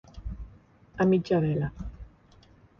A 0.95 1.03
mitja 1.05 1.39
vela. 1.39 1.71